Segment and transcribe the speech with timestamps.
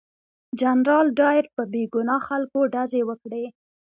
[0.59, 3.45] جنرال ډایر په بې ګناه خلکو ډزې وکړې.